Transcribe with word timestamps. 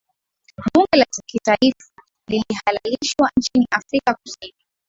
bunge 0.73 0.97
la 0.97 1.05
kitaifa 1.27 2.01
lilihalalishwa 2.27 3.31
nchini 3.37 3.67
afrika 3.71 4.13
kusini 4.23 4.53